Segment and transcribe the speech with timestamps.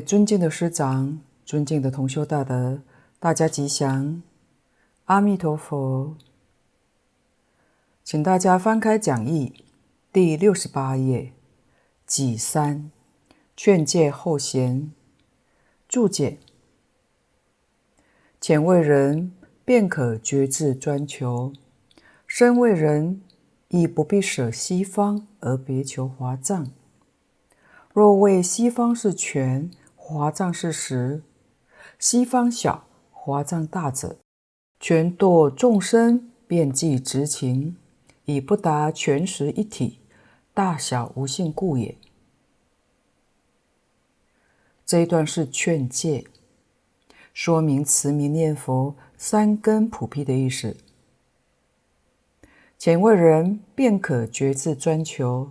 [0.00, 2.80] 尊敬的师长、尊敬的同修大德，
[3.18, 4.22] 大家吉祥，
[5.04, 6.16] 阿弥陀佛。
[8.02, 9.64] 请大家翻开讲义
[10.12, 11.32] 第六十八页，
[12.06, 12.90] 己三，
[13.56, 14.92] 劝诫后贤，
[15.88, 16.38] 注解：
[18.40, 19.32] 浅为人，
[19.64, 21.52] 便可决志专求；
[22.26, 23.22] 深为人，
[23.68, 26.70] 亦不必舍西方而别求华藏。
[27.92, 29.70] 若为西方是权，
[30.08, 31.22] 华藏是实；
[31.98, 34.18] 西方小，华藏大者，
[34.78, 37.76] 权堕众生遍计执情，
[38.24, 39.98] 以不达全实一体，
[40.54, 41.98] 大小无性故也。
[44.86, 46.28] 这一段是劝诫，
[47.34, 50.76] 说明慈名念佛三根普遍的意思。
[52.78, 55.50] 浅为人，便可觉志专求。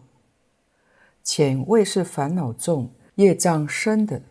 [1.22, 4.22] 浅为是烦恼重、业障深的，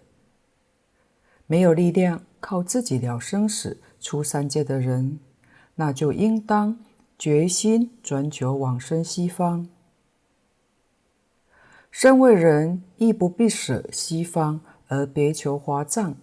[1.47, 5.19] 没有力量靠自己了生死、出三界的人，
[5.75, 6.79] 那就应当
[7.19, 9.69] 决心专求往生西方。
[11.91, 16.17] 身为人，亦不必舍西方而别求华藏。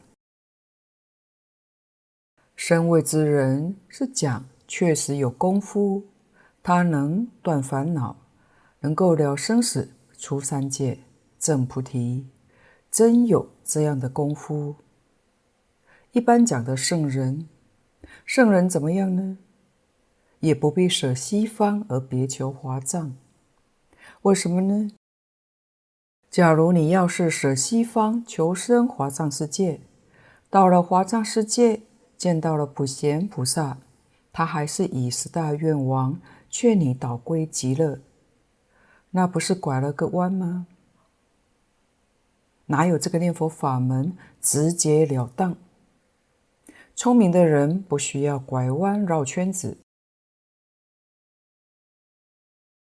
[2.56, 6.04] 身为之人是讲确实有功夫，
[6.62, 8.16] 他能断烦恼，
[8.82, 9.92] 能够了生死。
[10.22, 11.00] 出三界
[11.40, 12.28] 证菩提，
[12.92, 14.76] 真有这样的功夫。
[16.14, 17.48] 一般讲的圣人，
[18.26, 19.38] 圣人怎么样呢？
[20.42, 23.16] 也不必舍西方而别求华藏。
[24.24, 24.92] 为什么呢？
[26.30, 29.80] 假如你要是舍西方求生华藏世界，
[30.50, 31.84] 到了华藏世界
[32.18, 33.78] 见到了普贤菩萨，
[34.34, 38.02] 他还是以十大愿王劝你倒归极乐。
[39.12, 40.68] 那不是拐了个弯吗？
[42.66, 45.56] 哪有这个念佛法门直截了当？
[47.04, 49.80] 聪明的人不需要拐弯绕圈子。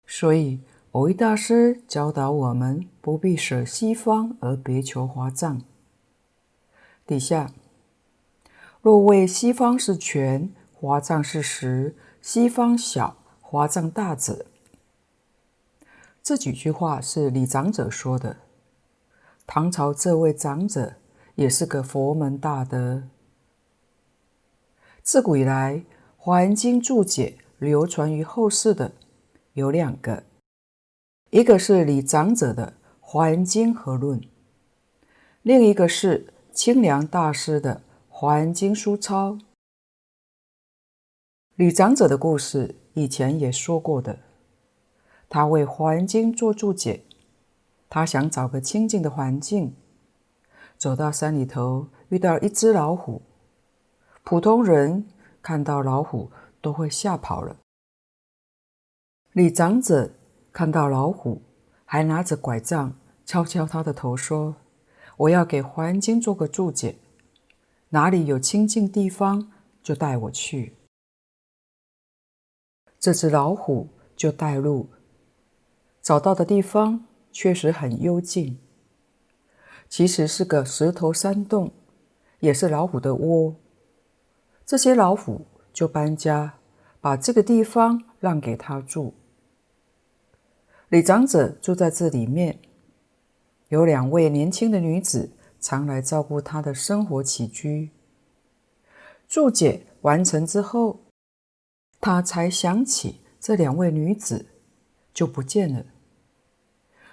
[0.07, 0.61] 所以，
[0.93, 5.61] 蕅益大师教导我们不必舍西方而别求华藏。
[7.05, 7.51] 底下，
[8.81, 14.45] 若为西方是权，华藏是实；西方小，华藏大者。
[16.23, 18.37] 这几句话是李长者说的。
[19.45, 20.93] 唐朝这位长者
[21.35, 23.09] 也是个佛门大德。
[25.05, 25.75] 自古以来，
[26.17, 28.91] 《华严经》注解流传于后世的
[29.53, 30.23] 有两个，
[31.29, 34.19] 一个是李长者的《华严经合论》，
[35.43, 37.75] 另一个是清凉大师的
[38.09, 39.33] 《华严经书钞》。
[41.53, 44.17] 李长者的故事以前也说过的。
[45.29, 47.03] 他为《华严经》做注解，
[47.87, 49.75] 他想找个清静的环境，
[50.79, 53.21] 走到山里头，遇到一只老虎。
[54.25, 55.05] 普通人
[55.43, 57.57] 看到老虎都会吓跑了。
[59.33, 60.09] 李长者
[60.51, 61.43] 看到老虎，
[61.85, 64.55] 还拿着拐杖敲敲他的头，说
[65.15, 66.95] ：“我要给《华严经》做个注解，
[67.89, 69.51] 哪里有清净地方，
[69.83, 70.73] 就带我去。”
[72.99, 74.89] 这只老虎就带路。
[76.01, 78.57] 找到的地方确实很幽静，
[79.87, 81.71] 其实是个石头山洞，
[82.39, 83.55] 也是老虎的窝。
[84.65, 86.55] 这些老虎就搬家，
[86.99, 89.13] 把这个地方让给他住。
[90.89, 92.59] 李长者住在这里面，
[93.69, 97.91] 有两位年轻的女子常来照顾他的生活起居。
[99.27, 100.99] 注解完成之后，
[101.99, 104.47] 他才想起这两位女子
[105.13, 105.85] 就不见了。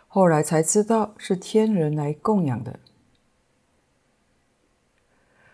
[0.09, 2.81] 后来才知道是天人来供养的。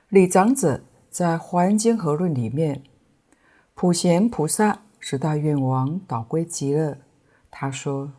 [0.08, 0.82] 李长者
[1.19, 2.85] 在《华严经合论》里面，
[3.75, 6.99] 普贤菩萨十大愿王导归极乐。
[7.50, 8.12] 他说：“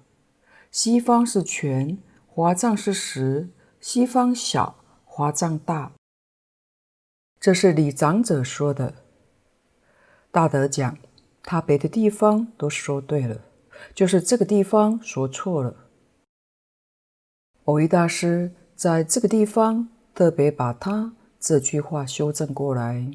[0.70, 1.98] 西方是权，
[2.28, 3.48] 华藏是实；
[3.80, 4.76] 西方小，
[5.06, 5.94] 华藏大。”
[7.40, 8.96] 这是李长者说的。
[10.30, 10.98] 大德讲，
[11.42, 13.46] 他别的地方都说对了，
[13.96, 15.74] 就是这个地方说错了。
[17.64, 23.12] 蕅益大师在这个地方特别把他这句话修正过来：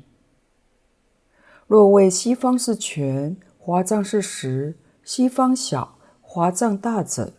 [1.67, 4.75] 若谓西方是权，华藏是实；
[5.05, 7.35] 西方小，华藏大者，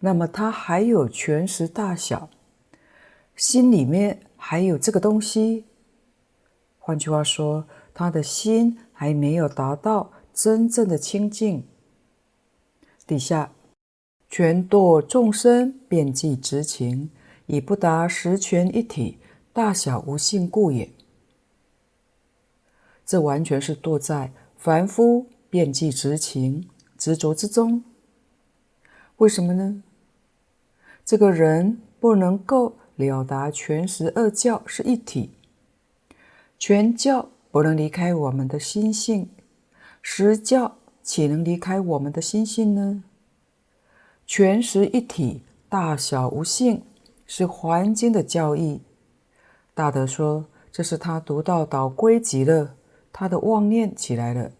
[0.00, 2.28] 那么他还有权实大小，
[3.34, 5.64] 心里面还有这个东西。
[6.78, 11.66] 换句话说，他的心还没有达到真正的清净。
[13.06, 13.52] 底下。
[14.34, 17.10] 权堕众生遍计执情，
[17.44, 19.18] 已不达十全一体、
[19.52, 20.90] 大小无性故也。
[23.04, 27.84] 这完全是堕在凡夫遍计执情执着之中。
[29.16, 29.82] 为什么呢？
[31.04, 35.30] 这个人不能够了达全十二教是一体，
[36.58, 39.28] 全教不能离开我们的心性，
[40.00, 43.04] 十教岂能离开我们的心性呢？
[44.26, 46.82] 全十一体，大小无性，
[47.26, 48.80] 是《华严经》的教义。
[49.74, 52.76] 大德说，这是他读到导归集》了，
[53.10, 54.52] 他的妄念起来了，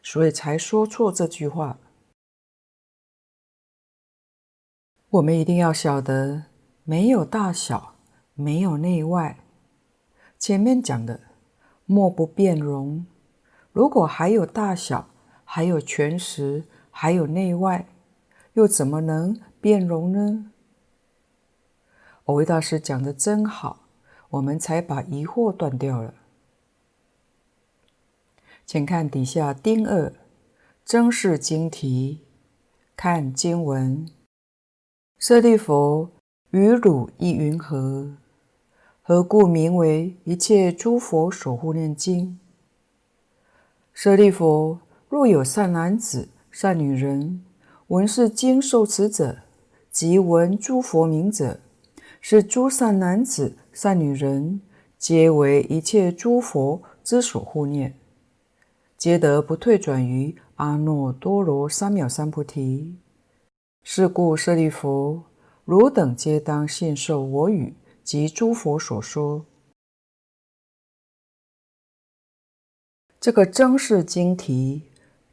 [0.00, 1.78] 所以才说错这句话。
[5.10, 6.44] 我们一定要晓得，
[6.84, 7.96] 没有大小，
[8.34, 9.40] 没有内外。
[10.38, 11.20] 前面讲的，
[11.84, 13.04] 莫不变容。
[13.72, 15.10] 如果还有大小，
[15.44, 16.62] 还有全实，
[16.92, 17.88] 还有内外，
[18.52, 20.52] 又怎么能变容呢？
[22.24, 23.79] 蕅益大师讲的真好，
[24.30, 26.14] 我们才把疑惑断掉了。
[28.64, 30.12] 请看底下丁二，
[30.84, 32.20] 争示经题，
[32.96, 34.08] 看经文。
[35.18, 36.08] 舍利弗，
[36.50, 38.16] 于汝意云何？
[39.02, 42.38] 何故名为一切诸佛守护念经？
[43.92, 47.44] 舍利弗，若有善男子、善女人，
[47.88, 49.38] 闻是经受持者，
[49.90, 51.58] 即闻诸佛名者，
[52.20, 54.60] 是诸善男子、善女人，
[54.98, 57.98] 皆为一切诸佛之所护念，
[58.96, 62.98] 皆得不退转于阿耨多罗三藐三菩提。
[63.82, 65.22] 是故舍利弗，
[65.64, 67.74] 汝等皆当信受我语
[68.04, 69.46] 及诸佛所说。
[73.18, 74.90] 这个真”是经题，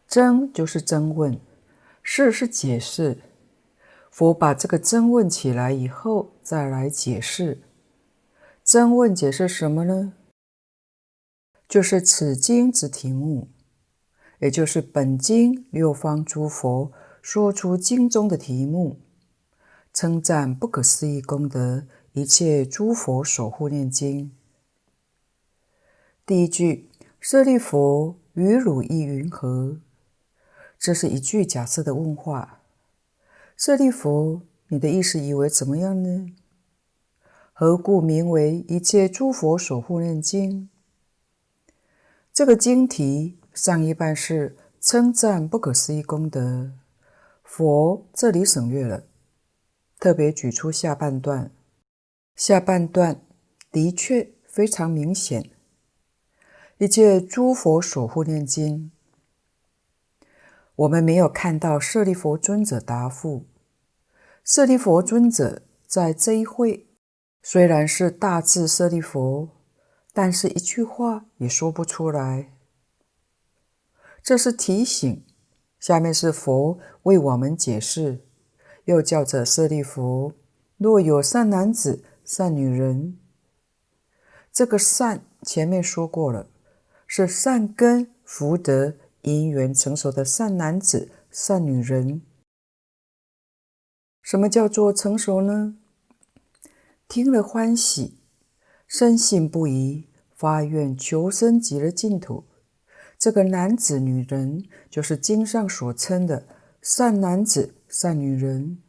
[0.07, 1.39] 真就是真问，
[2.03, 3.17] 示是解释。
[4.11, 7.59] 佛把这个真问起来以后，再来解释。
[8.67, 10.11] 真问解释什么呢？
[11.69, 13.47] 就是此经之题目，
[14.39, 16.91] 也就是本经六方诸佛。
[17.21, 18.99] 说出经中的题目，
[19.93, 24.35] 称赞不可思议功德，一切诸佛守护念经。
[26.25, 26.89] 第一句，
[27.21, 29.79] 舍利弗，于汝意云何？
[30.77, 32.59] 这是一句假设的问话。
[33.55, 36.35] 舍利弗，你的意思以为怎么样呢？
[37.59, 40.69] 何故名为一切诸佛所护念经？
[42.31, 46.73] 这个经题上一半是称赞不可思议功德。
[47.43, 49.05] 佛这里省略了，
[49.97, 51.49] 特别举出下半段。
[52.35, 53.21] 下半段
[53.71, 55.49] 的确非常明显。
[56.77, 58.91] 一切诸佛所护念经，
[60.75, 63.47] 我们没有看到舍利弗尊者答复。
[64.43, 66.86] 舍利弗尊者在这一会
[67.49, 69.47] 虽然是大智舍利弗，
[70.11, 72.51] 但是一句话也说不出来。
[74.21, 75.25] 这是提醒。
[75.79, 78.25] 下面是佛为我们解释，
[78.83, 80.33] 又叫着舍利弗，
[80.75, 83.17] 若有善男子、善女人，
[84.51, 86.49] 这个善前面说过了，
[87.05, 92.21] 是善根福德因缘成熟的善男子、善女人。
[94.21, 95.77] 什么叫做成熟呢？
[97.07, 98.19] 听了欢喜，
[98.85, 102.43] 深信不疑，发愿求生极乐净土。
[103.17, 106.45] 这个男子、女人，就是经上所称的
[106.81, 108.83] 善男子、善女人。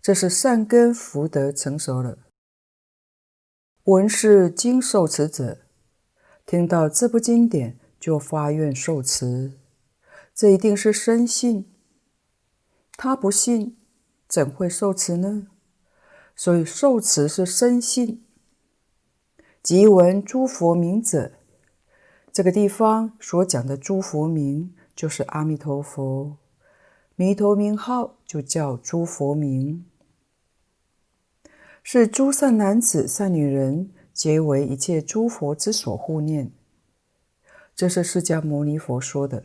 [0.00, 2.18] 这是善根福德成熟了。
[3.84, 5.66] 闻是经受持者，
[6.46, 9.58] 听到这部经典就发愿受持，
[10.34, 11.70] 这一定是深信。
[12.96, 13.76] 他不信，
[14.26, 15.48] 怎会受持呢？
[16.44, 18.20] 所以受持是深信。
[19.62, 21.34] 即闻诸佛名者。
[22.32, 26.36] 这个地方所讲的诸佛名，就是阿弥陀佛，
[27.14, 29.84] 弥陀名号就叫诸佛名，
[31.84, 36.50] 是诸善男子、善女人，皆为一切诸佛之所护念。
[37.76, 39.44] 这是释迦牟尼佛说的，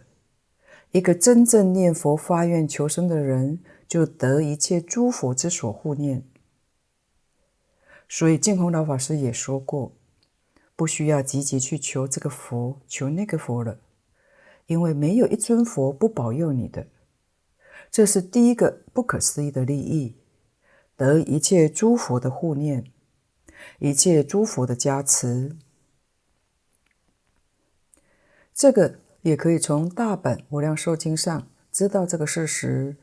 [0.93, 6.23] 一个真正念佛发愿求生的人，就得一切诸佛之所护念。
[8.07, 9.93] 所以净空老法师也说过。
[10.75, 13.79] 不需要积极去求这个佛，求那个佛了，
[14.67, 16.85] 因为没有一尊佛不保佑你的。
[17.89, 20.17] 这是第一个不可思议的利益，
[20.95, 22.91] 得一切诸佛的护念，
[23.79, 25.57] 一切诸佛的加持。
[28.53, 32.97] 这个也可以从大本无量寿经上知道这个事实，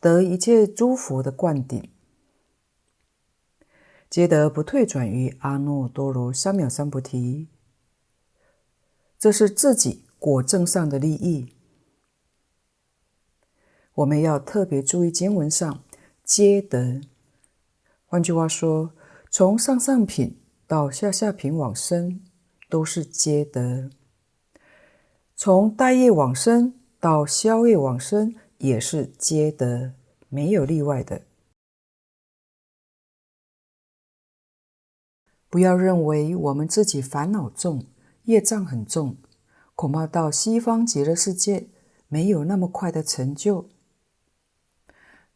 [0.00, 1.88] 得一切诸佛的灌顶。
[4.10, 7.48] 皆得不退转于阿耨多罗三藐三菩提。
[9.18, 11.54] 这是自己果证上的利益。
[13.94, 15.82] 我们要特别注意经文上
[16.24, 17.02] “皆得”。
[18.06, 18.92] 换句话说，
[19.30, 22.20] 从上上品到下下品往生，
[22.70, 23.90] 都是皆得；
[25.36, 29.92] 从待业往生到消业往生，也是皆得，
[30.30, 31.27] 没有例外的。
[35.50, 37.86] 不要认为我们自己烦恼重、
[38.24, 39.16] 业障很重，
[39.74, 41.70] 恐怕到西方极乐世界
[42.08, 43.70] 没有那么快的成就。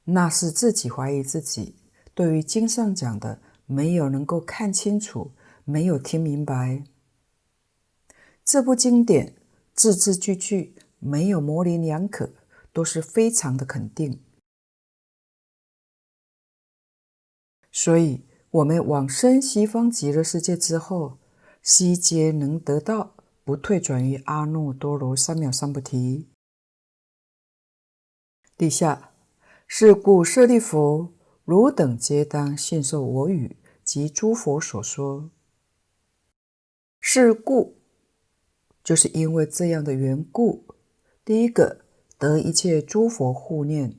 [0.04, 1.76] 那是自己怀疑自己，
[2.12, 5.32] 对于经上讲的没有能够看清楚，
[5.64, 6.84] 没有听明白。
[8.44, 9.34] 这部经典
[9.72, 12.34] 字字句句没有模棱两可，
[12.70, 14.20] 都是非常的肯定。
[17.70, 18.26] 所以。
[18.52, 21.16] 我们往生西方极乐世界之后，
[21.62, 26.28] 悉皆能得到不退转于阿耨多罗三藐三菩提。
[28.58, 29.12] 底下，
[29.66, 31.14] 是故舍利弗，
[31.46, 35.30] 汝等皆当信受我语及诸佛所说。
[37.00, 37.78] 是故，
[38.84, 40.66] 就是因为这样的缘故。
[41.24, 41.86] 第一个，
[42.18, 43.92] 得一切诸佛护念；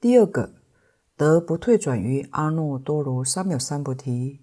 [0.00, 0.57] 第二个。
[1.18, 4.38] 得不退转于阿耨多罗三藐三菩提，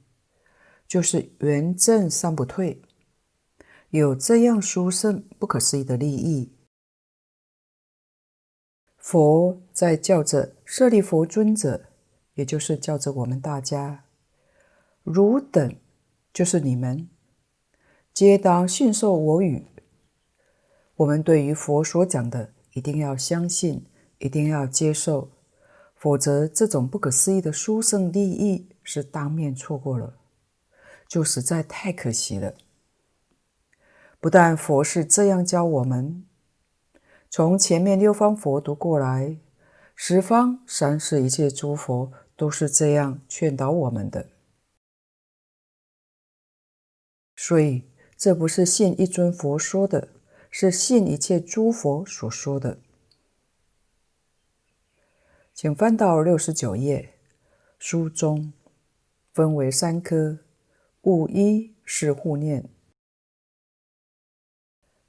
[0.86, 2.82] 就是圆证三不退，
[3.91, 6.51] 有这样殊胜不可思议的利益。
[8.98, 11.86] 佛在叫着舍利弗尊者，
[12.34, 14.03] 也就是叫着我们大家，
[15.03, 15.74] 汝等
[16.34, 17.08] 就是你们，
[18.13, 19.65] 皆当信受我语。
[20.98, 23.86] 我们对于佛所讲的，一定要相信，
[24.17, 25.32] 一定要接受。
[25.96, 30.18] 否则，这种不可思议的殊胜利益是当面错过了，
[31.08, 32.54] 就实在太可惜了。
[34.20, 36.25] 不但佛是这样教我们，
[37.30, 39.38] 从前面六方佛读过来，
[39.96, 44.30] 十方三世一切诸佛都是这样劝导我们的。
[47.36, 47.84] 所以，
[48.18, 50.10] 这不是信一尊佛说的，
[50.50, 52.80] 是信一切诸佛所说的。
[55.56, 57.14] 请翻到六十九页，
[57.80, 58.52] 书中
[59.32, 60.40] 分为三科，
[61.04, 62.68] 物一是护念。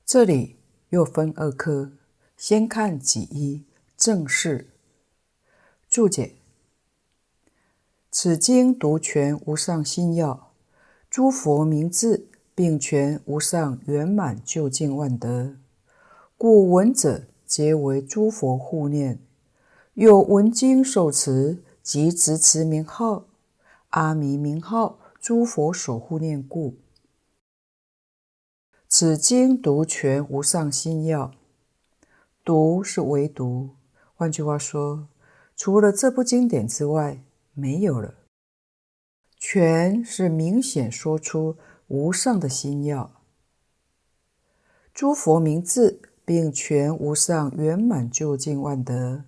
[0.05, 0.55] 这里
[0.91, 1.91] 又分二科，
[2.37, 3.65] 先看己一
[3.97, 4.71] 正事。
[5.89, 6.37] 注解：
[8.13, 10.53] 此经独全无上心要，
[11.11, 15.57] 诸佛名字并全无上圆满究竟万德，
[16.39, 19.26] 故闻者皆为诸佛护念。
[19.97, 23.25] 有闻经手持及执持名号，
[23.89, 26.75] 阿弥名号，诸佛守护念故。
[28.87, 31.33] 此经独全无上心要，
[32.45, 33.71] 独是唯独，
[34.15, 35.09] 换句话说，
[35.57, 37.23] 除了这部经典之外，
[37.55, 38.17] 没有了。
[39.39, 43.23] 全是明显说出无上的心要，
[44.93, 49.25] 诸佛名字并全无上圆满究竟万德。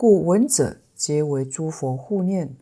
[0.00, 2.56] 故闻者皆为诸佛护念，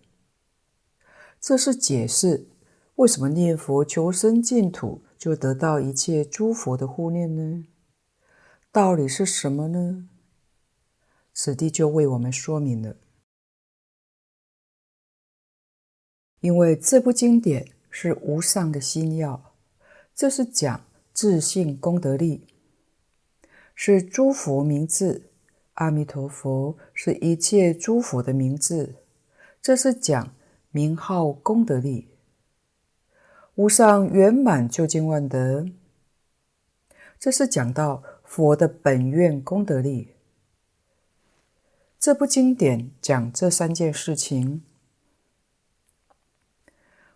[1.39, 2.49] 这是解释
[2.95, 7.67] 为什么念佛求生净土就得到一切诸佛的护念呢？
[8.73, 10.09] 道理是什么呢？
[11.35, 12.97] 此地就为我们说明了。
[16.41, 19.53] 因为这部经典是无上的心要，
[20.15, 22.47] 这是讲自信功德力，
[23.75, 25.26] 是诸佛名字。
[25.77, 28.97] 阿弥陀佛是一切诸佛的名字，
[29.63, 30.35] 这是讲
[30.71, 32.09] 名号功德力，
[33.57, 35.67] 无上圆满究竟万德，
[37.19, 40.15] 这是讲到佛的本愿功德力。
[41.99, 44.63] 这部经典讲这三件事情，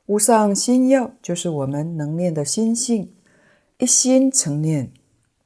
[0.05, 3.15] 无上心要就是我们能念的心性，
[3.79, 4.93] 一心成念，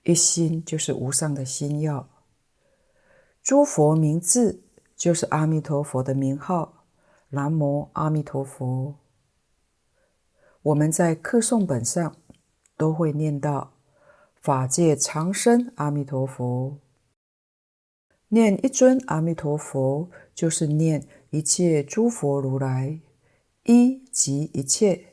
[0.02, 2.08] 一心就是无上的心要。
[3.44, 4.62] 诸佛名字
[4.96, 6.86] 就是阿弥陀佛的名号，
[7.28, 8.94] 南无阿弥陀佛。
[10.62, 12.16] 我们在课诵本上
[12.78, 13.74] 都会念到
[14.40, 16.78] 法界常生阿弥陀佛，
[18.28, 22.98] 念一尊阿弥陀佛就是念一切诸佛如来，
[23.64, 25.08] 一即一切，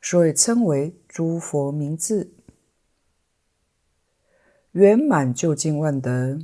[0.00, 2.32] 所以称为诸佛名字，
[4.70, 6.38] 圆满究竟万德。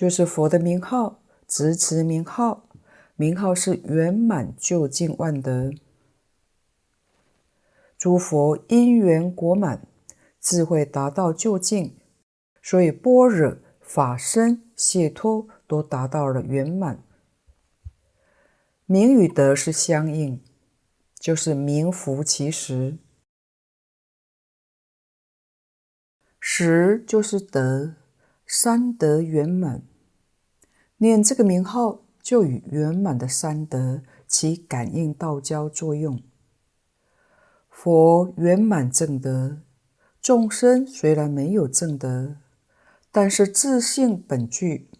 [0.00, 2.66] 就是佛的名号，直持名号，
[3.16, 5.70] 名号是圆满究竟万德。
[7.98, 9.86] 诸佛因缘果满，
[10.40, 11.98] 智慧达到究竟，
[12.62, 17.04] 所以般若、法身、解脱都达到了圆满。
[18.86, 20.42] 名与德是相应，
[21.18, 22.96] 就是名符其实，
[26.40, 27.96] 实就是德，
[28.46, 29.89] 三德圆满。
[31.02, 36.22] 念这个名号，就与圆满的三德起感应道交作用。
[37.70, 39.62] 佛圆满正德，
[40.20, 42.36] 众生虽然没有正德，
[43.10, 44.90] 但是自性本具，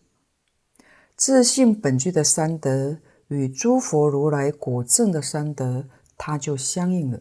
[1.14, 2.96] 自性本具的三德
[3.28, 5.84] 与诸佛如来果证的三德，
[6.16, 7.20] 它就相应了。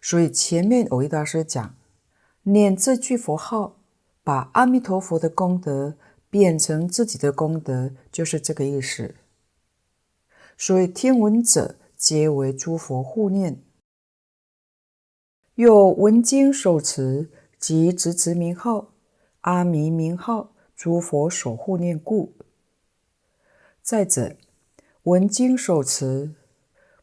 [0.00, 1.76] 所以前面蕅益大师讲，
[2.42, 3.76] 念这句佛号，
[4.24, 5.94] 把阿弥陀佛的功德
[6.32, 9.16] 变成自己的功德，就是这个意思。
[10.56, 13.62] 所以听闻者皆为诸佛护念。
[15.56, 18.94] 有闻经受持，及执持名号，
[19.42, 22.32] 阿弥名号，诸佛所护念故。
[23.82, 24.38] 再者，
[25.02, 26.34] 闻经受持，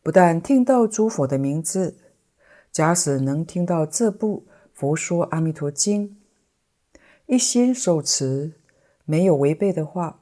[0.01, 1.97] 不但听到诸佛的名字，
[2.71, 6.17] 假使能听到这部《佛说阿弥陀经》，
[7.27, 8.53] 一心受持，
[9.10, 10.19] 没有违背的话，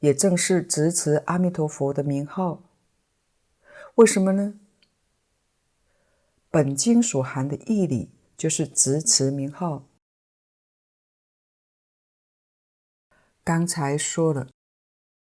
[0.00, 2.62] 也正是执持阿弥陀佛的名号。
[3.94, 4.60] 为什么呢？
[6.50, 9.86] 本经所含的义理，就是执持名号。
[13.42, 14.48] 刚才说了，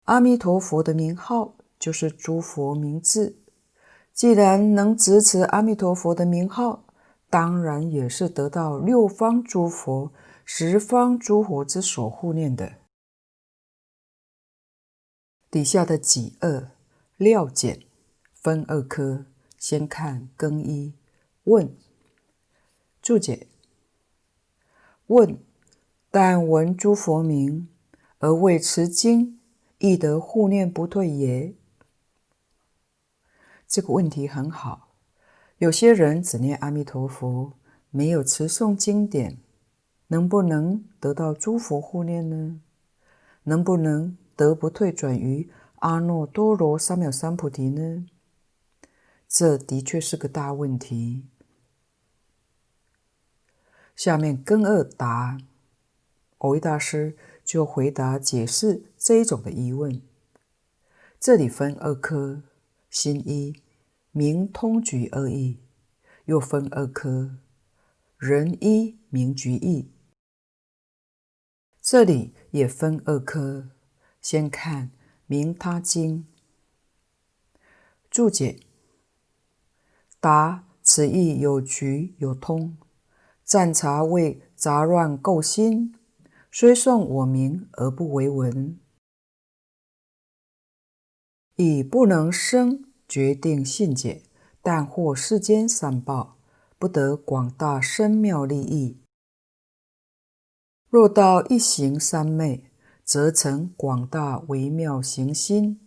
[0.03, 3.37] 阿弥陀佛的名号就是诸佛名字。
[4.11, 6.83] 既然能执持阿弥陀佛的名号，
[7.29, 10.11] 当然也是得到六方诸佛、
[10.49, 12.77] 十方诸佛之所护念的。
[15.51, 16.71] 底下的己二
[17.17, 17.83] 料简
[18.31, 19.25] 分二科，
[19.57, 20.93] 先看更一。
[21.43, 21.75] 问
[23.01, 23.47] 注解：
[25.07, 25.37] 问，
[26.09, 27.67] 但闻诸佛名
[28.19, 29.41] 而未持经，
[29.79, 31.55] 亦得护念不退耶？
[33.67, 34.95] 这个问题很好。
[35.57, 37.51] 有些人只念阿弥陀佛，
[37.89, 39.39] 没有持诵经典，
[40.07, 42.61] 能不能得到诸佛护念呢？
[43.43, 48.05] 能不能得不退转于阿耨多罗三藐三菩提呢？
[49.27, 51.25] 这的确是个大问题。
[53.95, 55.37] 下面庚二答，
[56.37, 60.01] 蕅益大师就回答解释这一种的疑问。
[61.19, 62.43] 这里分二科，
[62.89, 63.61] 心一
[64.11, 65.59] 名通举二义，
[66.25, 67.37] 又分二科，
[68.17, 69.91] 人一名举义。
[71.89, 73.69] 这里也分二科，
[74.19, 74.91] 先看
[75.25, 76.27] 名他经
[78.11, 78.59] 注解，
[80.19, 82.77] 答此意有局有通。
[83.45, 85.95] 暂察为杂乱构心，
[86.51, 88.77] 虽诵我名而不为闻，
[91.55, 94.23] 以不能生决定信解，
[94.61, 96.37] 但获世间三宝，
[96.77, 98.97] 不得广大深妙利益。
[100.97, 102.71] 若到一行三昧，
[103.03, 105.79] 则成广大微妙行心，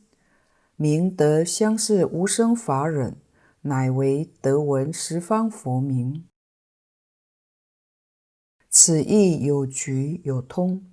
[0.77, 3.17] 明得相似无生法忍，
[3.63, 6.29] 乃为得闻十方佛名。
[8.69, 10.89] 此意有局有通，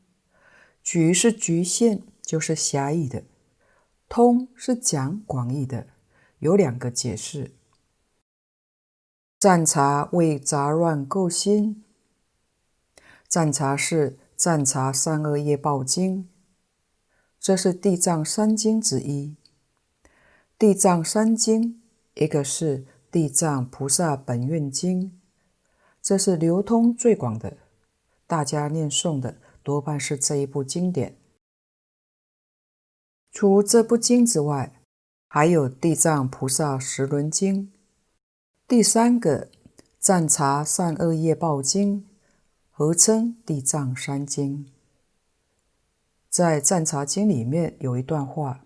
[0.81, 3.21] 局是局限，就是狭义的；
[4.09, 5.89] 通是讲广义的，
[6.39, 7.53] 有两个解释。
[9.39, 11.83] 暂察为杂乱垢心，
[13.27, 16.29] 赞茶是赞茶三恶业报经，
[17.39, 19.35] 这是地藏三经之一。
[20.57, 21.81] 地藏三经，
[22.13, 25.19] 一个是地藏菩萨本愿经，
[26.01, 27.57] 这是流通最广的。
[28.25, 31.17] 大家念诵的多半是这一部经典。
[33.31, 34.81] 除这部经之外，
[35.27, 37.67] 还有《地藏菩萨十轮经》。
[38.67, 39.45] 第三个
[39.99, 42.01] 《赞茶善恶业报经》，
[42.79, 44.63] 合称《地藏三经》。
[46.29, 48.63] 在《赞察经》里面有一段话：“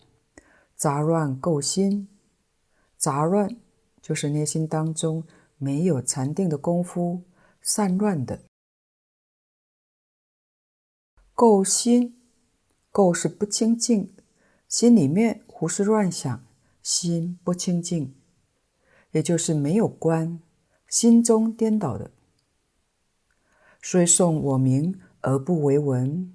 [0.76, 2.10] 杂乱垢心，
[2.98, 3.56] 杂乱
[4.02, 5.24] 就是内心当中
[5.58, 7.22] 没有禅定的功夫，
[7.62, 8.42] 散乱的。”
[11.34, 12.22] 垢心，
[12.92, 14.14] 垢是不清净，
[14.68, 16.44] 心里面胡思乱想，
[16.84, 18.14] 心不清净，
[19.12, 20.42] 也就是没有观，
[20.90, 22.12] 心中颠倒的。
[23.82, 26.32] 虽诵我名而不为闻，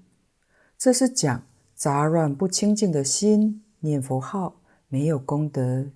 [0.76, 5.87] 这是讲杂乱不清净的心念佛号没有功德，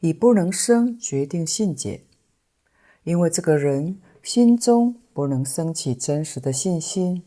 [0.00, 2.04] 以不能生决定信解，
[3.04, 7.22] 因为这个人心中不能升起真实的信心，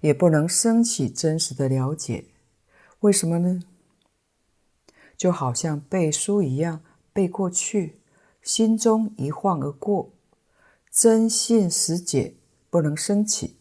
[0.00, 2.26] 也不能升起真实的了解。
[3.00, 3.62] 为什么呢？
[5.16, 8.00] 就好像背书一样，背过去，
[8.42, 10.10] 心中一晃而过，
[10.94, 12.36] 真信实解
[12.68, 13.56] 不能升起。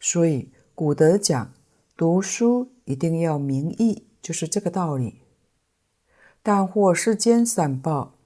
[0.00, 1.52] 所以古德讲，
[1.94, 5.20] 读书一定要明义，就是这个道理。
[6.42, 8.16] 但获世间善报，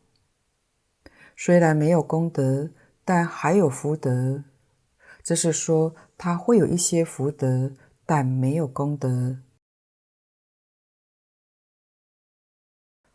[1.36, 2.70] 虽然没有功德，
[3.04, 4.44] 但还有福德。
[5.24, 7.72] 这是说他会有一些福德，
[8.06, 9.38] 但没有功德，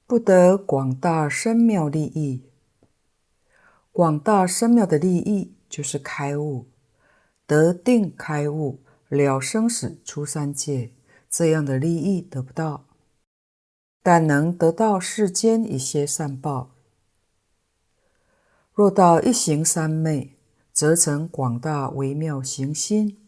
[0.06, 2.49] 不得广大深妙利益。
[3.93, 6.67] 广大深妙的利益就是开悟。
[7.45, 10.93] 得定开悟了生死出三界，
[11.29, 12.88] 这样的利益得不到，
[14.01, 16.71] 但能得到世间一些善报。
[18.73, 20.38] 若到一行三昧，
[20.71, 23.19] 则成广大微妙行心，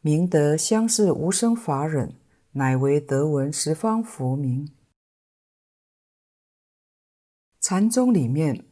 [0.00, 2.16] 明得相似无生法忍，
[2.52, 4.72] 乃为得闻十方佛名。
[7.60, 8.64] 禅宗里面，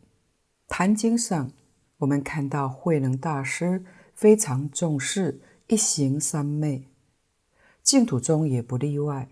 [0.68, 1.52] 坛经上，
[1.98, 3.84] 我们看到慧能大师。
[4.14, 6.88] 非常重视一行三昧，
[7.82, 9.28] 净土宗也不例外。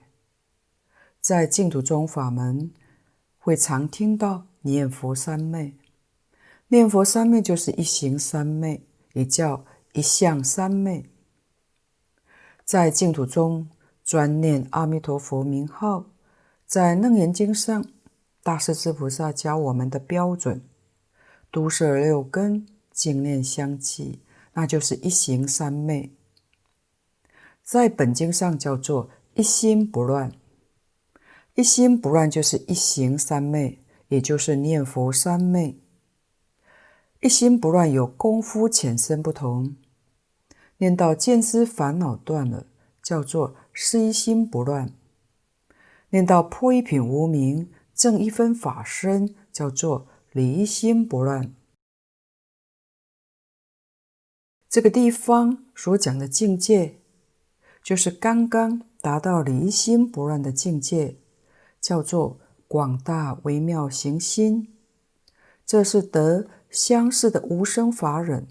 [1.20, 2.72] 在净土宗法门，
[3.38, 5.78] 会常听到念佛三昧。
[6.66, 11.08] 念佛三昧就是一行三昧，也叫一向三昧。
[12.64, 13.70] 在净土中
[14.04, 16.06] 专念阿弥陀佛名号，
[16.66, 17.84] 在楞严经上，
[18.42, 20.60] 大势至菩萨教我们的标准，
[21.52, 24.18] 都摄六根，净念相继。
[24.54, 26.10] 那就是一行三昧，
[27.62, 30.32] 在本经上叫做一心不乱。
[31.54, 35.78] 一心不乱就是一行三昧，也就是念佛三昧。
[37.20, 39.76] 一心不乱有功夫浅深不同，
[40.78, 42.66] 念到见思烦恼断了，
[43.02, 44.88] 叫做失一心不乱；
[46.10, 51.54] 念到破一品无明，证一分法身，叫做离心不乱。
[54.68, 56.98] 这个地方所讲的境界，
[57.82, 61.18] 就是刚刚达到离心不乱的境界，
[61.78, 64.74] 叫做广大微妙行心。
[65.66, 68.48] 这是得相似的无生法忍。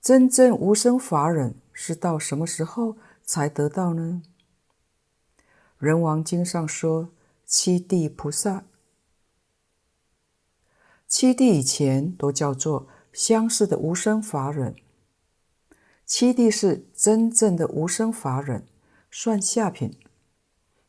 [0.00, 4.22] 真正无生法忍是到什么时候才得到呢？
[5.76, 7.10] 人王经上说，
[7.44, 8.64] 七地菩萨，
[11.10, 12.88] 七地以前都叫做。
[13.12, 14.76] 相似的无生法忍，
[16.06, 18.64] 七地是真正的无生法忍，
[19.10, 19.90] 算下品；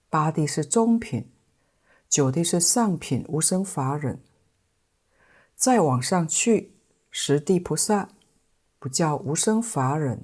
[0.08, 1.32] 八地是中品，
[2.08, 4.22] 九地是上品无生法忍。
[5.56, 6.76] 再往上去，
[7.10, 8.10] 十地菩萨
[8.78, 10.24] 不叫无生法忍，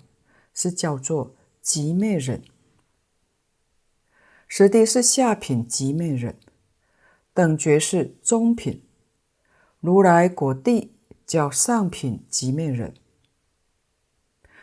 [0.53, 2.43] 是叫做极灭忍。
[4.47, 6.39] 十地是下品极灭忍，
[7.33, 8.86] 等觉是中品，
[9.79, 10.93] 如来果地。
[11.27, 12.93] 叫上品寂灭忍，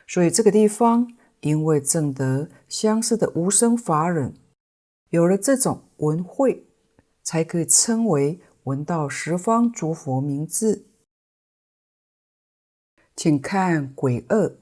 [0.07, 4.33] 所以这个地方因为证得相似的无生法忍，
[5.11, 6.65] 有了这种文慧，
[7.23, 10.87] 才可以称为闻到十方诸佛名字。
[13.15, 14.57] 请看鬼二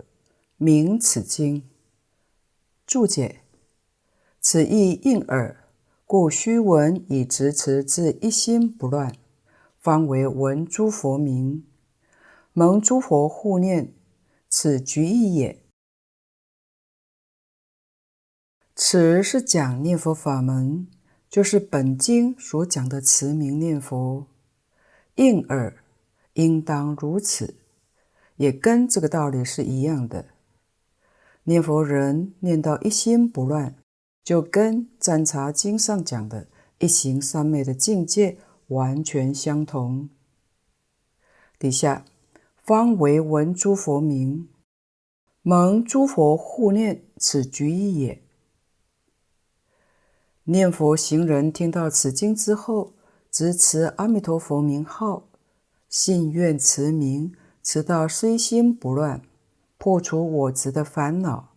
[0.57, 1.71] 明此经
[2.85, 3.43] 注解：
[4.41, 5.69] 此意应耳，
[6.05, 9.15] 故须闻以直持至一心不乱，
[9.83, 11.67] 方为闻诸佛名。
[12.53, 13.93] 蒙诸佛护念，
[14.49, 15.65] 此局意也。
[18.77, 20.87] 此是讲念佛法门，
[21.29, 24.29] 就是本经所讲的持名念佛。
[25.17, 25.83] 应耳，
[26.35, 27.57] 应当如此，
[28.37, 30.27] 也跟这个道理是一样的。
[31.43, 33.75] 念佛人念到一心不乱，
[34.23, 36.47] 就跟《赞察经》上讲的
[36.79, 40.09] 一行三昧的境界完全相同。
[41.59, 42.05] 底下。
[42.65, 44.49] 方为闻诸佛名，
[45.43, 48.23] 蒙诸佛护念，此局义也。
[50.45, 52.93] 念佛行人听到此经之后，
[53.33, 55.25] 执持阿弥陀佛名号，
[55.89, 59.21] 信愿持名，持到失心不乱，
[59.77, 61.57] 破除我执的烦恼，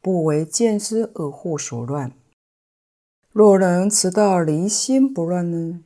[0.00, 2.12] 不为见思恶惑所乱。
[3.30, 5.84] 若能持到离心不乱呢？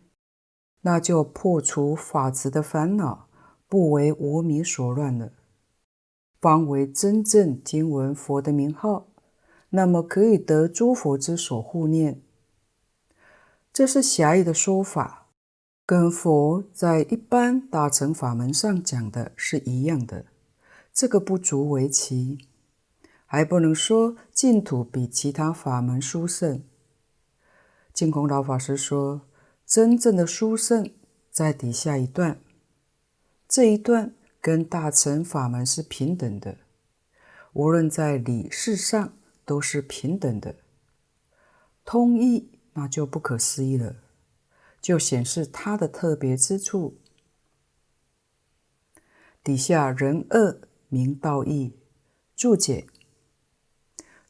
[0.82, 3.28] 那就破除法执的烦恼。
[3.68, 5.30] 不为无明所乱了，
[6.40, 9.06] 方为真正听闻佛的名号，
[9.68, 12.20] 那么可以得诸佛之所护念。
[13.72, 15.28] 这是狭义的说法，
[15.86, 20.24] 跟佛在一般大乘法门上讲的是一样的。
[20.92, 22.48] 这个不足为奇，
[23.24, 26.64] 还不能说净土比其他法门殊胜。
[27.92, 29.20] 净空老法师说，
[29.70, 30.92] 真正的殊胜
[31.30, 32.40] 在底下一段，
[33.48, 36.58] 这一段跟大乘法门是平等的，
[37.52, 40.56] 无论在理事上都是平等的。
[41.84, 43.94] 通义那就不可思议了，
[44.80, 46.96] 就显示它的特别之处。
[49.44, 50.60] 底下人二。
[50.92, 51.78] 名道义
[52.34, 52.84] 注解：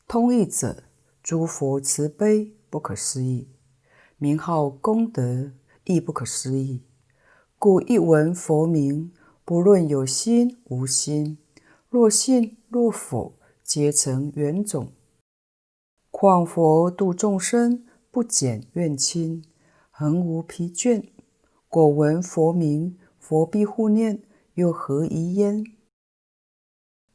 [0.06, 0.82] 通义者，
[1.22, 3.48] 诸佛慈悲不可思议，
[4.22, 5.50] 名号功德
[5.84, 6.82] 亦不可思议。
[7.58, 9.14] 故一闻佛名，
[9.46, 11.38] 不论有心无心，
[11.88, 14.92] 若信若否，皆成缘种。
[16.10, 19.42] 况佛度众生，不减怨亲，
[19.90, 21.02] 恒无疲倦。
[21.66, 25.64] 果闻佛名，佛必护念，又何疑焉？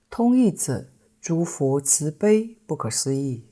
[0.09, 0.87] 通义者，
[1.21, 3.45] 诸佛慈悲不可思议，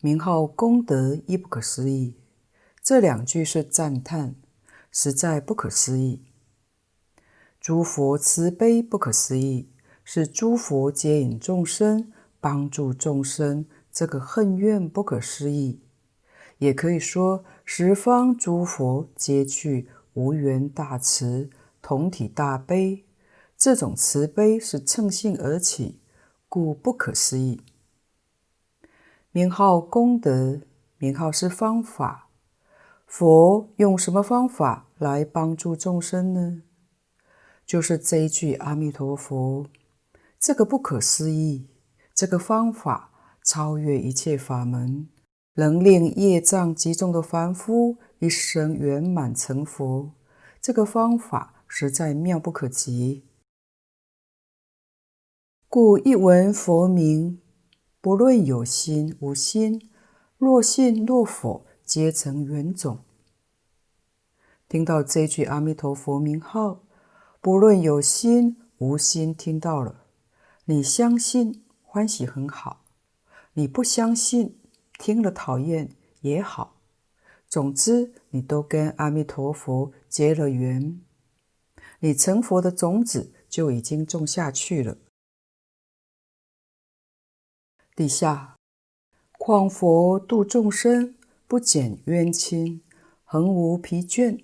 [0.00, 2.14] 名号功德亦不可思议。
[2.88, 4.34] 这两句是赞叹，
[4.90, 6.24] 实在不可思议。
[7.60, 9.68] 诸佛慈悲不可思议，
[10.02, 15.82] 是诸佛接引众生，帮助众生，这个恨怨不可思议。
[16.56, 21.50] 也可以说，十方诸佛皆具无缘大慈，
[21.82, 23.04] 同体大悲。
[23.54, 26.00] 这种慈悲是乘性而起，
[26.48, 27.60] 故不可思议。
[29.30, 30.62] 名号功德，
[30.96, 32.27] 名号是方法。
[33.08, 36.62] 佛用什么方法来帮助众生呢？
[37.64, 39.66] 就是这一句阿弥陀佛。
[40.38, 41.66] 这个不可思议，
[42.14, 43.10] 这个方法
[43.42, 45.08] 超越一切法门，
[45.54, 50.12] 能令业障极重的凡夫一生圆满成佛。
[50.60, 53.24] 这个方法实在妙不可及。
[55.66, 57.40] 故一闻佛名，
[58.02, 59.90] 不论有心无心，
[60.36, 62.98] 若信若否，皆成缘种。
[64.68, 66.82] 听到这句阿弥陀佛名号，
[67.40, 70.04] 不论有心无心，听到了，
[70.66, 72.84] 你相信欢喜很好，
[73.54, 74.60] 你不相信
[74.98, 76.76] 听了讨厌也好，
[77.48, 81.00] 总之你都跟阿弥陀佛结了缘，
[82.00, 84.98] 你成佛的种子就已经种下去了。
[87.96, 88.56] 底下，
[89.38, 91.16] 况佛度众生，
[91.48, 92.82] 不减冤亲，
[93.24, 94.38] 恒无疲倦。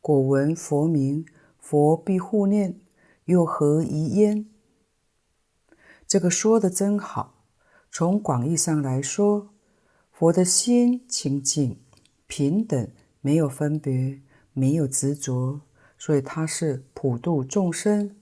[0.00, 1.24] 果闻佛名，
[1.60, 2.80] 佛必护念，
[3.26, 4.44] 又何疑焉？
[6.08, 7.44] 这个说得真好。
[7.92, 9.50] 从广义上来说，
[10.10, 11.78] 佛的心清净、
[12.26, 12.88] 平等，
[13.20, 14.20] 没有分别，
[14.52, 15.60] 没有执着，
[15.96, 18.16] 所以他是普度众生，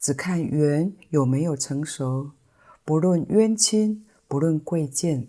[0.00, 2.30] 只看缘有没有成熟。
[2.82, 5.28] 不论冤亲，不论贵贱，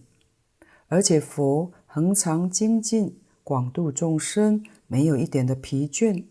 [0.88, 6.26] 而且佛恒常精进，广度众生，没有一点的疲倦。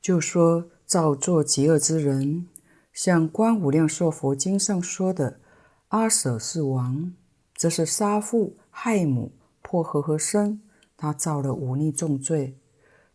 [0.00, 2.48] 就说造作极恶之人，
[2.94, 5.40] 像《观无量寿佛经》上说的
[5.88, 7.12] 阿舍是王，
[7.54, 10.62] 这是杀父害母、破和合身，
[10.96, 12.56] 他造了忤逆重罪。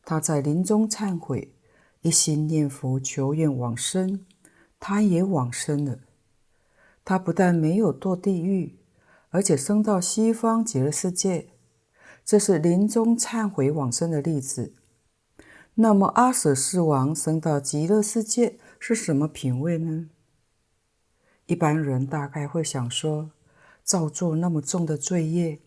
[0.06, 1.56] 他在临终忏悔，
[2.02, 4.24] 一心念佛求愿往生，
[4.80, 6.02] 他也往生了。
[7.04, 8.78] 他不但没有堕地狱，
[9.30, 11.50] 而且升到西方极乐世界，
[12.26, 14.74] 这是临终忏悔往生的例子。
[15.76, 20.10] 那么阿舍世王升到极乐世界是什么品位呢？
[21.46, 23.32] 一般人大概会想说，
[23.84, 25.60] 造作那么重的罪业，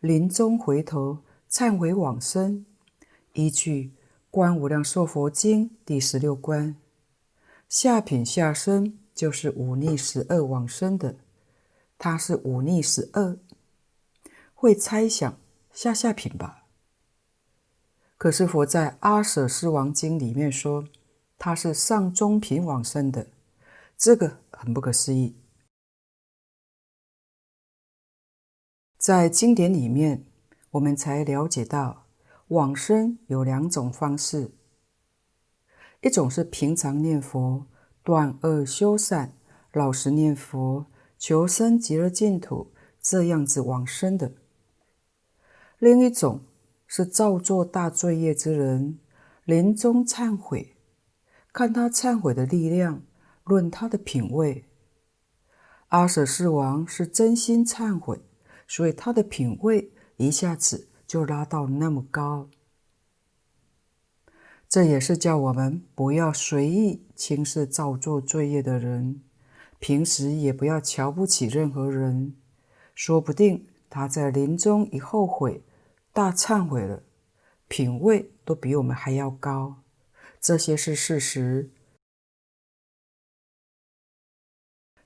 [0.00, 1.18] 临终回头
[1.50, 2.66] 忏悔往生，
[3.32, 3.84] 依据
[4.30, 6.76] 《观无量寿佛经》第十六关，
[7.68, 8.98] 下品下生。
[9.16, 11.16] 就是忤逆十恶往生的，
[11.98, 13.38] 他是忤逆十恶，
[14.54, 15.38] 会猜想
[15.72, 16.64] 下下品吧？
[18.18, 20.88] 可是佛在《阿舍斯王经》里面说，
[21.38, 23.28] 他是上中品往生的，
[23.96, 25.36] 这个很不可思议。
[28.96, 30.24] 在经典里面，
[30.72, 32.06] 我们才了解到
[32.48, 34.50] 往生有两种方式，
[36.00, 37.66] 一种是平常念佛。
[38.02, 39.32] 断恶修善，
[39.72, 40.86] 老实念佛，
[41.18, 44.32] 求生极乐净土，这样子往生的。
[45.78, 46.40] 另一种
[46.86, 48.98] 是造作大罪业之人，
[49.44, 50.76] 临终忏悔，
[51.52, 53.02] 看他忏悔的力量，
[53.44, 54.64] 论他的品位。
[55.88, 58.20] 阿舍世王是真心忏悔，
[58.66, 62.48] 所以他的品位一下子就拉到那么高。
[64.68, 69.22] 这也是叫我们不要随意轻视造作罪业的人，
[69.78, 72.34] 平时也不要瞧不起任何人。
[72.94, 75.62] 说不定他在临终一后悔，
[76.12, 77.02] 大忏悔了，
[77.68, 79.82] 品位都比我们还要高。
[80.40, 81.70] 这些是事实。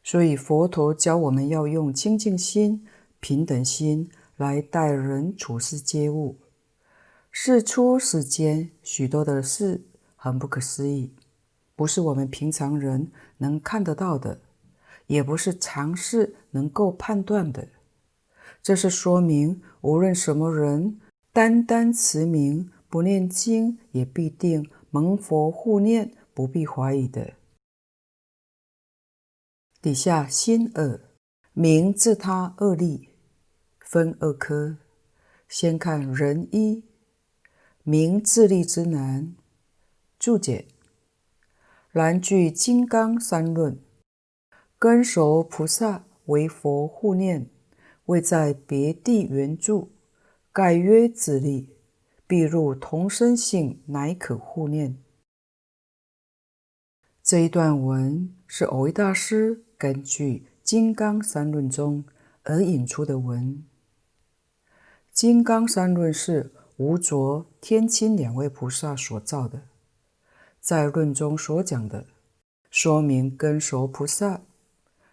[0.03, 2.87] 所以佛陀教我们要用清净心、
[3.21, 6.39] 平等心来待人处事接物。
[7.31, 9.83] 世出世间许多的事
[10.17, 11.15] 很不可思议，
[11.77, 14.41] 不是我们平常人能看得到的，
[15.11, 17.69] 也不是常识能够判断的。
[18.63, 21.01] 这是说明，无论什么人，
[21.33, 27.33] 单单持名不念经，也必定蒙佛护念，不必怀疑的。
[29.83, 31.01] 底下心二，
[31.55, 33.09] 名自他二利，
[33.81, 34.77] 分二科，
[35.49, 36.85] 先看人一。
[37.83, 39.35] 名自利之难，
[40.21, 40.69] 注解：
[41.91, 43.81] 然据金刚三论，
[44.81, 47.51] 根熟菩萨为佛护念，
[48.07, 49.93] 未在别地缘住，
[50.55, 51.77] 盖曰自力，
[52.27, 54.97] 必入同生性，乃可护念。
[57.23, 62.03] 这一段文是蕅益大师根据金刚三论中
[62.45, 63.63] 而引出的文。
[65.13, 69.65] 金刚三论是无着、天亲两位菩萨所造的，
[70.59, 72.07] 在论中所讲的，
[72.71, 74.41] 说明根熟菩萨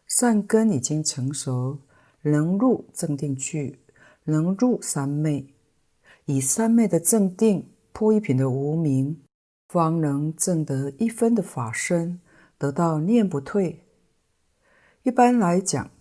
[0.08, 1.80] 善根已经成熟，
[2.22, 3.80] 能入正定去，
[4.24, 5.54] 能入三昧，
[6.26, 9.22] 以三昧的正定破一品的无明，
[9.68, 12.22] 方能证得一分的法身，
[12.58, 13.84] 得到念不退。
[15.04, 15.92] 一般来讲，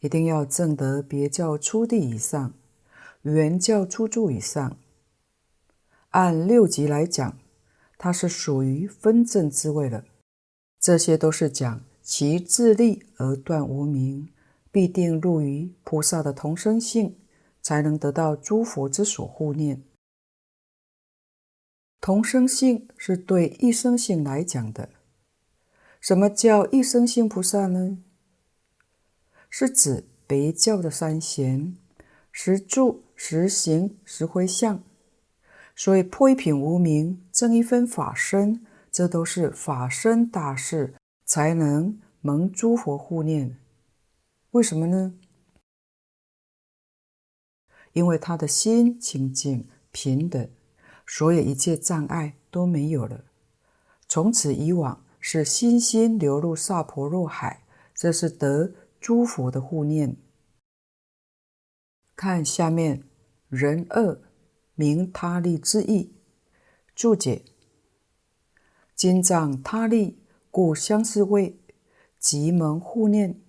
[0.00, 2.54] 一定要证得别教初地以上，
[3.22, 4.76] 圆教初住以上。
[6.10, 7.36] 按六级来讲，
[7.98, 10.04] 它是属于分证之位了。
[10.80, 14.28] 这些都是讲其自利而断无明，
[14.72, 17.16] 必定入于菩萨的同生性，
[17.60, 19.82] 才能得到诸佛之所护念。
[22.00, 24.88] 同生性是对一生性来讲的。
[26.00, 27.98] 什么叫一生性菩萨呢？
[29.50, 31.76] 是指别教的三贤，
[32.32, 34.82] 实住、实行、实回向。
[35.76, 40.94] 所以破一品无明，增一分法身，这都是法身大事，
[41.30, 43.56] 才能蒙诸佛护念。
[44.50, 45.14] 为什么呢？
[47.92, 50.50] 因为他的心清净平等，
[51.06, 53.26] 所以一切障碍都没有了。
[54.08, 57.62] 从此以往，是心心流入萨婆若海，
[57.94, 60.16] 这是得诸佛的护念。
[62.16, 63.04] 看下面
[63.48, 64.20] 人二。
[64.74, 66.12] 名他利之意，
[66.94, 67.44] 注解：
[68.96, 70.18] 今藏他利，
[70.50, 71.60] 故相思未，
[72.18, 73.40] 即蒙护念，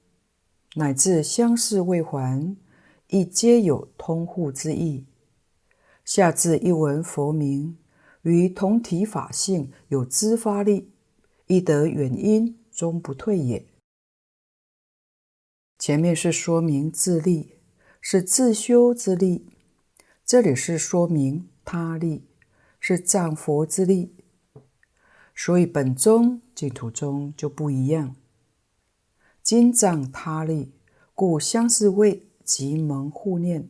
[0.76, 2.56] 乃至相似位还，
[3.08, 5.06] 亦皆有通护之意。
[6.06, 7.78] 下至一闻佛名，
[8.22, 10.92] 于同体法性有知发力，
[11.48, 13.66] 亦得远因，终不退也。
[15.80, 17.56] 前面是说明自利，
[18.00, 19.48] 是自修之利。
[20.24, 22.28] 这里是说明他利，
[22.80, 24.21] 是藏佛之利，
[25.44, 28.16] 所以本宗净土宗就不一样。
[29.42, 30.72] 经藏他利，
[31.16, 33.68] 故相似位即蒙护念。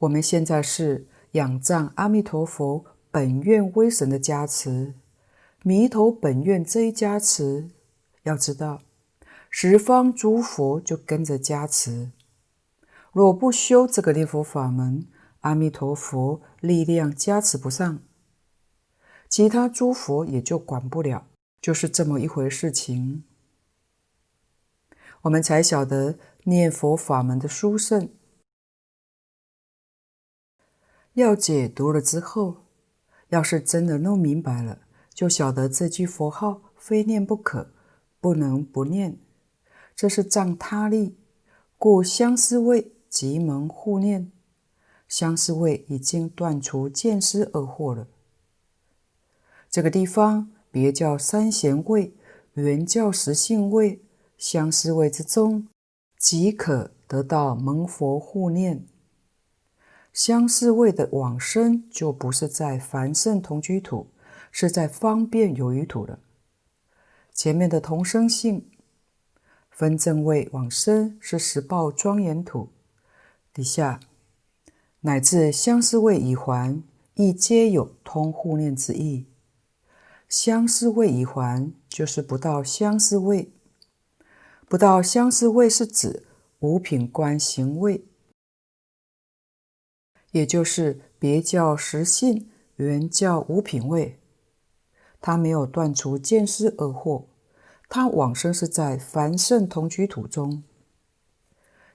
[0.00, 4.92] 我们现在是仰仗阿弥陀佛本愿威神的加持，
[5.62, 7.70] 弥陀本愿这一加持，
[8.24, 8.82] 要知道
[9.48, 12.12] 十方诸佛就跟着加持。
[13.14, 15.06] 若不修这个念佛法门，
[15.40, 18.00] 阿弥陀佛力量加持不上，
[19.32, 21.26] 其他诸佛也就管不了，
[21.58, 23.24] 就是这么一回事情。
[25.22, 28.10] 我们才晓得念佛法门的殊胜。
[31.14, 32.66] 要解读了之后，
[33.28, 34.80] 要是真的弄明白了，
[35.14, 37.72] 就晓得这句佛号非念不可，
[38.20, 39.18] 不能不念。
[39.96, 41.16] 这是藏他利，
[41.78, 42.92] 故相思位。
[43.08, 44.30] 即蒙护念，
[45.08, 48.08] 相思位已经断除见思而惑了。
[49.72, 52.12] 这个地方别叫三贤位、
[52.52, 54.02] 原叫十性位、
[54.36, 55.66] 相似位之中，
[56.18, 58.84] 即可得到蒙佛护念。
[60.12, 64.08] 相似位的往生就不是在凡圣同居土，
[64.50, 66.18] 是在方便有余土了。
[67.32, 68.68] 前面的同生性
[69.70, 72.68] 分正位往生是实报庄严土。
[73.54, 74.00] 底下
[75.00, 76.82] 乃至相思位已还，
[77.14, 79.24] 亦皆有通护念之意。
[80.32, 83.52] 相思味已还，就是不到相思味。
[84.66, 86.24] 不到相思味是指
[86.60, 88.06] 五品观行位，
[90.30, 94.18] 也就是别教实性，原教五品位。
[95.20, 97.24] 他没有断除见思二惑，
[97.90, 100.64] 他往生是在凡圣同居土中。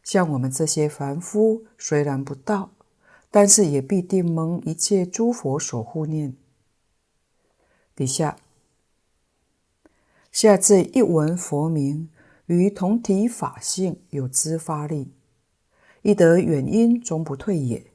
[0.03, 2.69] 像我们这些凡夫，虽然不到，
[3.31, 6.37] 但是也必定蒙一切诸佛所护念。
[7.97, 8.37] 底下，
[10.31, 12.09] 下至一闻佛名。
[12.45, 15.11] 于同体法性有知发力，
[16.03, 17.91] 亦得远因终不退也。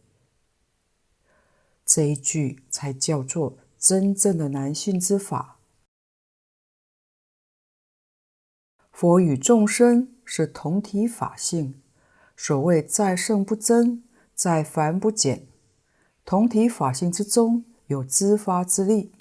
[1.87, 5.57] 这一句才叫做真正的难信之法。
[8.91, 11.81] 佛与众生是同体法性，
[12.37, 14.03] 所谓在圣不增，
[14.35, 15.47] 在凡不减。
[16.27, 19.13] 同体法性之中有知发之力。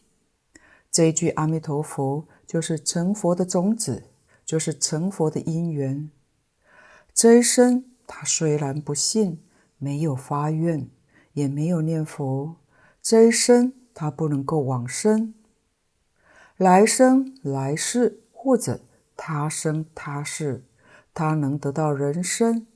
[0.92, 4.04] 这一句阿弥陀佛就是成佛的种子。
[4.44, 6.12] 就是成佛的因缘。
[7.14, 9.42] 这一生他虽然不信，
[9.78, 10.90] 没有发愿，
[11.32, 12.58] 也没有念佛，
[13.02, 15.34] 这一生他不能够往生。
[16.58, 18.82] 来生来世或者
[19.16, 20.66] 他生他世，
[21.14, 22.68] 他能得到人身，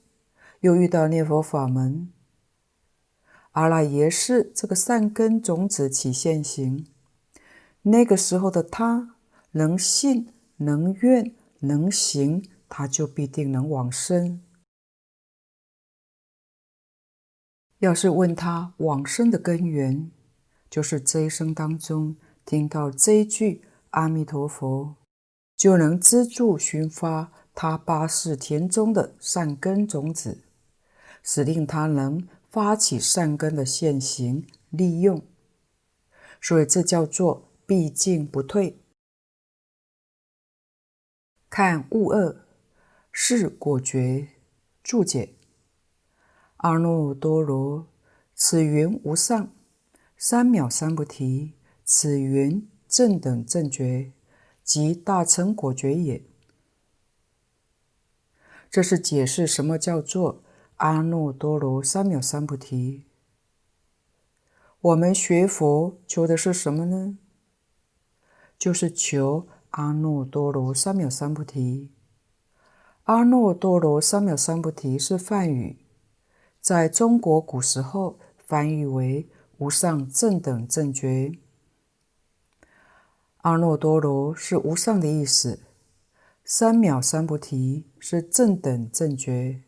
[0.62, 2.10] 又遇到念佛法门，
[3.52, 6.88] 阿赖耶识这个善根种子起现行，
[7.86, 9.16] 那个时候的他
[9.52, 11.34] 能信能愿。
[11.60, 14.44] 能行，他就必定能往生。
[17.80, 20.12] 要是问他往生的根源，
[20.70, 24.96] 就是这一生当中听到这一句阿弥陀佛，
[25.56, 30.44] 就能资助熏发他八世田中的善根种子，
[31.24, 35.26] 使令他能发起善根的现行利用。
[36.40, 38.78] 所以这叫做毕竟不退。
[41.50, 42.46] 看物二
[43.12, 44.28] 是果觉
[44.84, 45.36] 注解，
[46.58, 47.88] 阿耨多罗，
[48.34, 49.52] 此云无上
[50.18, 51.54] 三藐三菩提，
[51.84, 54.12] 此云正等正觉，
[54.64, 56.24] 即大乘果觉也。
[58.70, 60.44] 这是解释什么叫做
[60.76, 63.06] 阿耨多罗三藐三菩提。
[64.82, 67.18] 我们学佛求的是什么呢？
[68.58, 69.48] 就是求。
[69.72, 71.92] 阿耨多罗三藐三菩提，
[73.04, 75.80] 阿耨多罗三藐三菩提是梵语，
[76.62, 79.28] 在中国古时候翻译为
[79.58, 81.34] 无上正等正觉。
[83.40, 85.60] 阿耨多罗是无上的意思，
[86.46, 89.62] 三藐三菩提是正等正觉。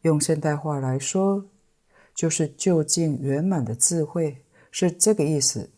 [0.00, 1.44] 用现代话来说，
[2.12, 5.70] 就是究竟圆满的智慧，是这个意思。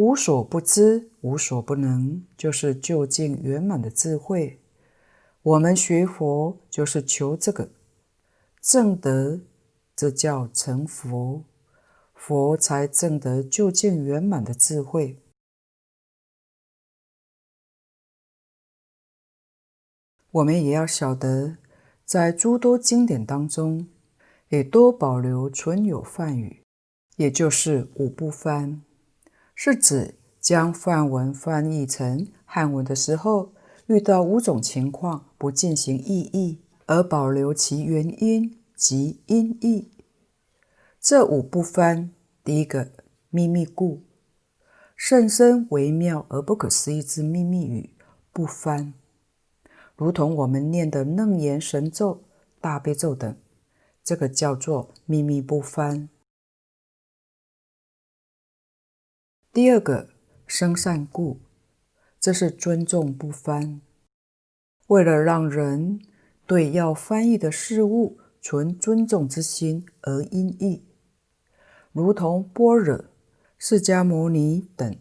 [0.00, 4.58] 无所不知，无所不能，就是究竟圆满的智慧。
[5.42, 7.70] 我们学佛就是求这个
[8.62, 9.40] 正德，
[9.94, 11.44] 这叫成佛，
[12.14, 15.18] 佛才正得究竟圆满的智慧。
[20.30, 21.58] 我们也要晓得，
[22.06, 23.86] 在诸多经典当中，
[24.48, 26.62] 也多保留存有梵语，
[27.16, 28.80] 也就是五不翻。
[29.62, 33.52] 是指将梵文翻译成汉文的时候，
[33.88, 39.90] 遇到五种情况不进行意译，而保留其原因及音译。
[40.98, 42.10] 这五不翻，
[42.42, 42.90] 第一个
[43.28, 44.00] 秘密故，
[44.96, 47.90] 甚深微妙而不可思议之秘密语，
[48.32, 48.94] 不翻，
[49.94, 52.22] 如同我们念的楞严神咒、
[52.62, 53.36] 大悲咒等，
[54.02, 56.08] 这个叫做秘密不翻。
[59.52, 60.10] 第二个
[60.46, 61.40] 生善故，
[62.20, 63.80] 这是尊重不翻，
[64.86, 66.00] 为了让人
[66.46, 70.84] 对要翻译的事物存尊重之心而音译，
[71.90, 73.06] 如同般若、
[73.58, 74.96] 释迦牟尼等，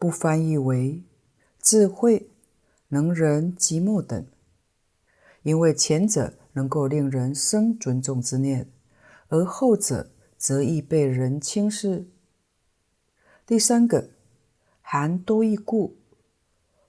[0.00, 1.04] 不翻译为
[1.62, 2.28] 智慧、
[2.88, 4.26] 能人、寂寞等，
[5.44, 8.68] 因为前者能够令人生尊重之念，
[9.28, 12.08] 而后者则易被人轻视。
[13.50, 14.10] 第三个，
[14.80, 15.96] 含多义故，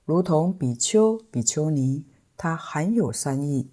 [0.05, 2.05] 如同比丘、比丘尼，
[2.37, 3.71] 它含有三义，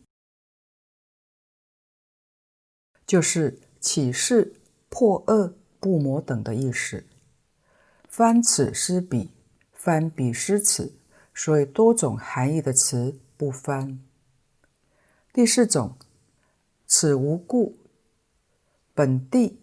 [3.06, 4.54] 就是起事、
[4.88, 7.04] 破恶、不魔等的意思。
[8.08, 9.32] 翻此失彼，
[9.70, 10.94] 翻彼失此，
[11.34, 14.02] 所以多种含义的词不翻。
[15.34, 15.94] 第四种，
[16.86, 17.76] 此无故，
[18.94, 19.60] 本地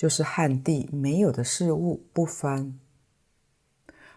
[0.00, 2.80] 就是汉地没有的事物不翻，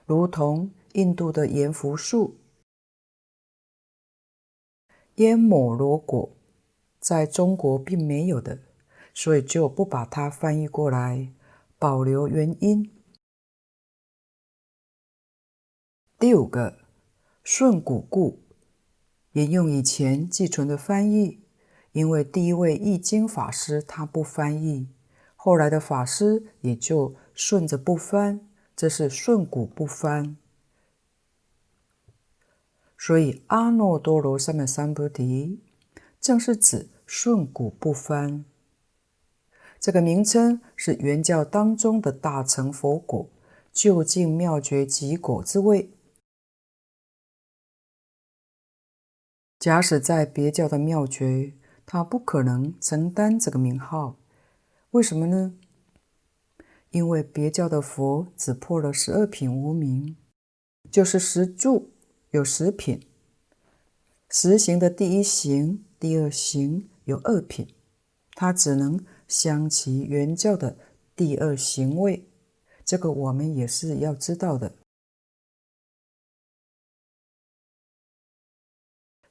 [0.05, 2.37] 如同印度的阎浮树、
[5.15, 6.37] 阎摩罗果，
[7.01, 8.59] 在中国并没有的，
[9.13, 11.33] 所以就不把它翻译过来，
[11.77, 12.89] 保留原音。
[16.17, 16.79] 第五个，
[17.43, 18.39] 顺古故，
[19.33, 21.43] 沿用以前寄存的翻译。
[21.91, 24.87] 因为第一位译经法师他不翻译，
[25.45, 30.37] 后来的法师也就顺着不翻，这是顺古不翻。
[32.97, 35.59] 所以阿耨多罗三藐三菩提
[36.21, 38.45] 正是指顺古不翻。
[39.81, 43.29] 这个名称是原教当中的大乘佛果，
[43.73, 45.91] 究竟妙觉极果之位。
[49.59, 51.51] 假使在别教的妙觉，
[51.85, 54.15] 他不可能承担这个名号，
[54.93, 55.55] 为什么呢？
[56.91, 60.15] 因为别教的佛只破了十二品无明，
[60.91, 61.89] 就是十住
[62.29, 63.07] 有十品，
[64.29, 67.73] 十行的第一行、第二行有二品，
[68.35, 70.77] 他只能相其原教的
[71.15, 72.27] 第二行位，
[72.85, 74.75] 这个我们也是要知道的。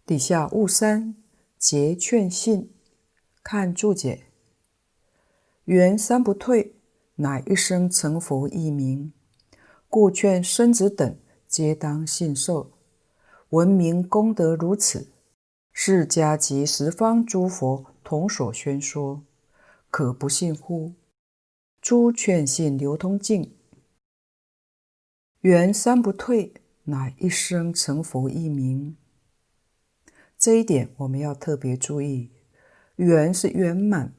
[0.05, 1.15] 底下物三。
[1.57, 2.75] 结劝信，
[3.45, 4.32] 看注解。
[5.67, 6.75] 缘三不退，
[7.15, 9.13] 乃一生成佛一名，
[9.89, 12.73] 故劝孙子等皆当信受。
[13.51, 15.13] 闻名功德如此，
[15.73, 19.23] 释迦及十方诸佛同所宣说，
[19.89, 20.95] 可不信乎？
[21.81, 23.55] 诸劝信流通经。
[25.43, 26.55] 缘三不退，
[26.85, 28.97] 乃一生成佛一名。
[30.37, 32.33] 这一点我们要特别注意，
[32.97, 34.13] 缘是圆满，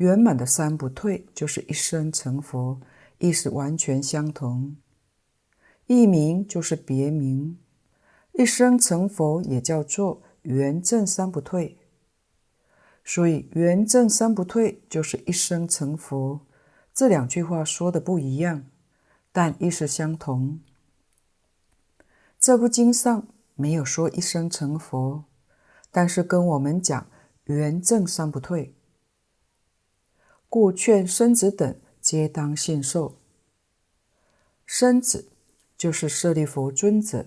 [0.00, 2.80] 圆满的三不退就是一生成佛，
[3.18, 4.76] 意思完全相同。
[5.88, 7.58] 义名就是别名，
[8.32, 11.76] 一生成佛也叫做圆正三不退。
[13.04, 16.46] 所以圆正三不退就是一生成佛，
[16.94, 18.64] 这两句话说的不一样，
[19.30, 20.60] 但意思相同。
[22.38, 25.26] 这部经上没有说一生成佛。
[25.90, 27.06] 但是跟我们讲
[27.44, 28.74] 圆正三不退，
[30.50, 33.14] 故劝生子等皆当信受。
[34.66, 35.28] 生子
[35.78, 37.24] 就是舍利弗尊者，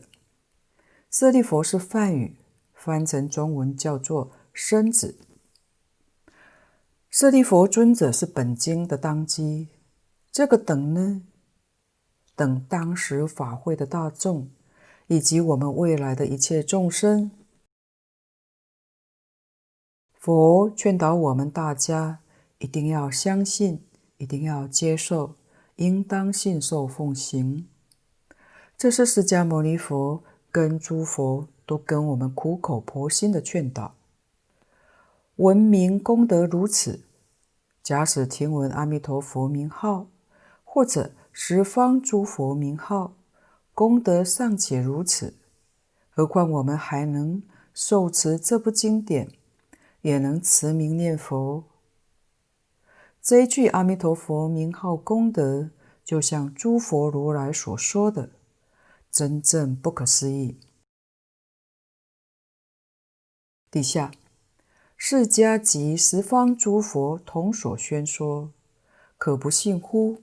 [1.09, 2.35] 舍利弗是梵语，
[2.73, 5.15] 翻成中文叫做生子。
[7.09, 9.69] 舍利弗尊者是本经的当机，
[10.29, 11.21] 这个等呢，
[12.35, 14.49] 等当时法会的大众，
[15.07, 17.31] 以及我们未来的一切众生。
[20.11, 22.19] 佛劝导我们大家
[22.63, 23.81] 一定要相信，
[24.15, 25.35] 一定要接受，
[25.75, 27.67] 应当信受奉行。
[28.77, 33.95] 这是释迦牟尼佛跟诸佛都跟我们苦口婆心的劝导。
[35.35, 37.01] 闻名功德如此，
[37.83, 40.07] 假使听闻阿弥陀佛名号，
[40.63, 43.13] 或者十方诸佛名号，
[43.73, 45.33] 功德尚且如此，
[46.09, 47.43] 何况我们还能
[47.73, 49.27] 受持这部经典？
[50.01, 51.65] 也能持名念佛。
[53.23, 55.69] 这一句阿弥陀佛名号功德，
[56.03, 58.31] 就像诸佛如来所说的，
[59.09, 60.59] 真正不可思议。
[63.71, 64.11] 底下，
[64.97, 68.51] 释迦及十方诸佛同所宣说，
[69.17, 70.21] 可不信乎？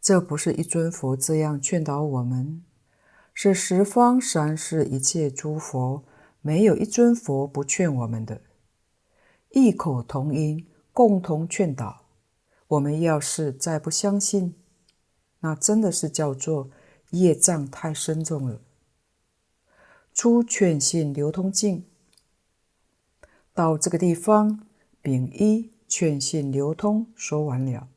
[0.00, 2.64] 这不是一尊佛这样劝导我们。
[3.34, 6.02] 是十方三世一切诸佛，
[6.40, 8.40] 没有一尊佛不劝我们的，
[9.50, 12.04] 异口同音，共同劝导。
[12.68, 14.54] 我们要是再不相信，
[15.40, 16.70] 那真的是叫做
[17.10, 18.60] 业障太深重了。
[20.12, 21.84] 出劝信流通经，
[23.52, 24.66] 到这个地方，
[25.02, 27.88] 丙一劝信流通说完了。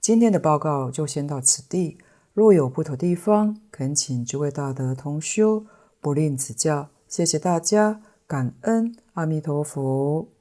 [0.00, 1.98] 今天的报告就先到此地。
[2.32, 5.66] 若有不妥地方，恳请诸位大德同修
[6.00, 6.90] 不吝指教。
[7.06, 10.33] 谢谢大家，感恩阿弥陀佛。